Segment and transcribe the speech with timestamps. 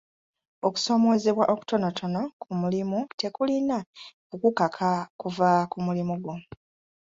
[0.67, 3.77] Okusoomoozebwa okutonotono ku mulimu tekulina
[4.29, 4.89] kukukaka
[5.19, 6.35] kuva ku mulimu gwo.